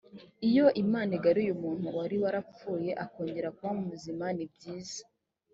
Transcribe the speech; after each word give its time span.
iyo 0.49 0.65
imana 0.83 1.11
igaruye 1.17 1.49
umuntu 1.57 1.87
wari 1.97 2.15
warapfuye 2.23 2.91
akongera 3.05 3.53
kuba 3.55 3.71
muzima 3.85 4.25
nibyiza 4.35 5.01